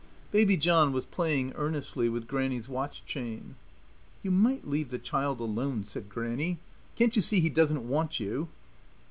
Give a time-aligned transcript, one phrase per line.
[0.31, 3.53] Baby John was playing earnestly with Grannie's watch chain.
[4.23, 6.57] "You might leave the child alone," said Grannie.
[6.95, 8.49] "Can't you see he doesn't want you?"